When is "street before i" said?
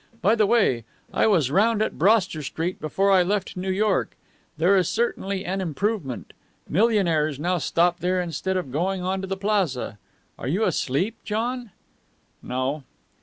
2.41-3.21